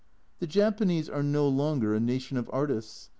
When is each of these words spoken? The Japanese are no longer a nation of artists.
The 0.39 0.47
Japanese 0.47 1.09
are 1.09 1.21
no 1.21 1.47
longer 1.47 1.93
a 1.93 1.99
nation 1.99 2.35
of 2.35 2.49
artists. 2.51 3.09